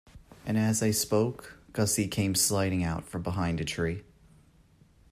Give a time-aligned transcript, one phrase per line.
[0.47, 4.01] And, as I spoke, Gussie came sidling out from behind a tree.